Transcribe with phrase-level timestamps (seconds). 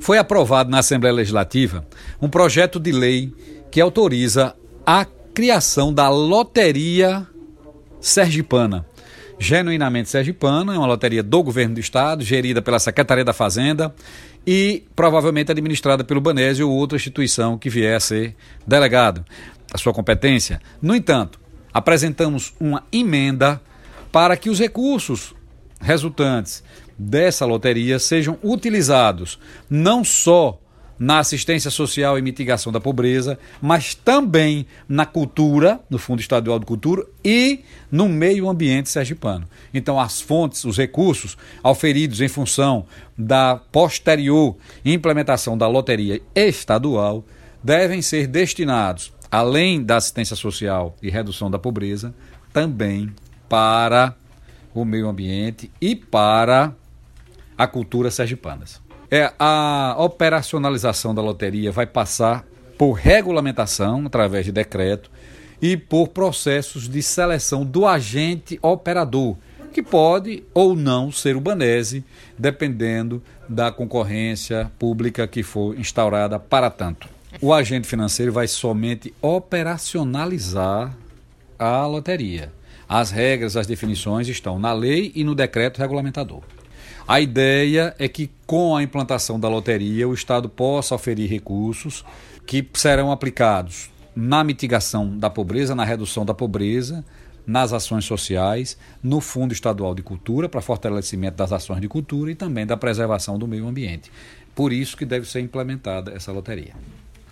[0.00, 1.86] foi aprovado na Assembleia Legislativa
[2.20, 3.32] um projeto de lei
[3.70, 4.54] que autoriza
[4.86, 7.26] a criação da Loteria
[8.00, 8.86] Sergipana.
[9.38, 13.92] Genuinamente Sergipana, é uma loteria do governo do estado, gerida pela Secretaria da Fazenda
[14.46, 18.36] e provavelmente administrada pelo Banésio ou outra instituição que vier a ser
[18.66, 19.24] delegado
[19.72, 20.60] a sua competência.
[20.80, 21.40] No entanto,
[21.72, 23.60] apresentamos uma emenda
[24.12, 25.34] para que os recursos
[25.80, 26.62] resultantes
[26.98, 29.38] dessa loteria sejam utilizados
[29.68, 30.60] não só
[30.98, 36.66] na assistência social e mitigação da pobreza, mas também na cultura, no Fundo Estadual de
[36.66, 39.46] Cultura e no meio ambiente sergipano.
[39.72, 47.24] Então, as fontes, os recursos auferidos em função da posterior implementação da loteria estadual
[47.62, 52.14] devem ser destinados, além da assistência social e redução da pobreza,
[52.52, 53.12] também
[53.48, 54.14] para
[54.72, 56.74] o meio ambiente e para
[57.56, 58.80] a cultura sergipanas.
[59.10, 62.44] É, a operacionalização da loteria vai passar
[62.76, 65.10] por regulamentação através de decreto
[65.62, 69.36] e por processos de seleção do agente operador,
[69.72, 72.04] que pode ou não ser o Banese,
[72.38, 77.08] dependendo da concorrência pública que for instaurada para tanto.
[77.40, 80.94] O agente financeiro vai somente operacionalizar
[81.58, 82.52] a loteria.
[82.88, 86.42] As regras, as definições estão na lei e no decreto regulamentador.
[87.06, 92.02] A ideia é que, com a implantação da loteria, o Estado possa oferir recursos
[92.46, 97.04] que serão aplicados na mitigação da pobreza, na redução da pobreza,
[97.46, 102.34] nas ações sociais, no Fundo Estadual de Cultura, para fortalecimento das ações de cultura e
[102.34, 104.10] também da preservação do meio ambiente.
[104.54, 106.74] Por isso que deve ser implementada essa loteria.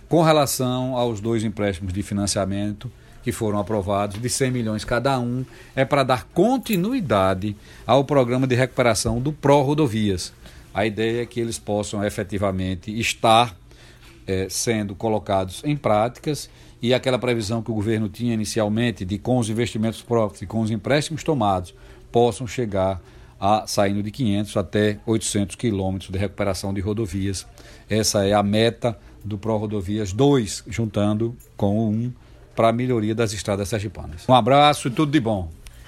[0.07, 2.91] Com relação aos dois empréstimos de financiamento,
[3.23, 7.55] que foram aprovados, de 100 milhões cada um, é para dar continuidade
[7.87, 10.33] ao programa de recuperação do Pró-Rodovias.
[10.73, 13.55] A ideia é que eles possam efetivamente estar
[14.27, 16.49] é, sendo colocados em práticas
[16.81, 20.61] e aquela previsão que o governo tinha inicialmente de com os investimentos próprios e com
[20.61, 21.73] os empréstimos tomados
[22.11, 23.01] possam chegar
[23.39, 27.45] a saindo de 500 até 800 quilômetros de recuperação de rodovias.
[27.89, 32.13] Essa é a meta do Pro Rodovias 2, juntando com o 1
[32.55, 34.27] para a melhoria das estradas sergipanas.
[34.27, 35.49] Um abraço e tudo de bom.